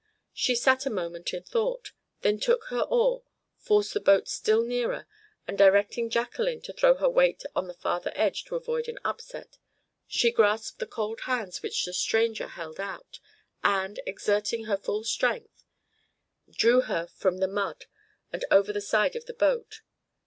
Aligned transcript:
She 0.33 0.55
sat 0.55 0.87
a 0.87 0.89
moment 0.89 1.31
in 1.31 1.43
thought; 1.43 1.91
then 2.21 2.39
she 2.39 2.45
took 2.47 2.63
her 2.69 2.81
oar, 2.81 3.21
forced 3.59 3.93
the 3.93 3.99
boat 3.99 4.27
still 4.27 4.63
nearer, 4.63 5.05
and, 5.47 5.55
directing 5.59 6.09
Jacqueline 6.09 6.59
to 6.61 6.73
throw 6.73 6.95
her 6.95 7.07
weight 7.07 7.43
on 7.55 7.67
the 7.67 7.75
farther 7.75 8.11
edge 8.15 8.43
to 8.45 8.55
avoid 8.55 8.87
an 8.87 8.97
upset, 9.05 9.59
she 10.07 10.31
grasped 10.31 10.79
the 10.79 10.87
cold 10.87 11.19
hands 11.25 11.61
which 11.61 11.85
the 11.85 11.93
stranger 11.93 12.47
held 12.47 12.79
out, 12.79 13.19
and, 13.63 13.99
exerting 14.07 14.63
her 14.63 14.75
full 14.75 15.03
strength, 15.03 15.65
drew 16.49 16.81
her 16.81 17.05
from 17.05 17.37
the 17.37 17.47
mud 17.47 17.85
and 18.33 18.43
over 18.49 18.73
the 18.73 18.81
side 18.81 19.15
of 19.15 19.25
the 19.25 19.35
boat. 19.35 19.81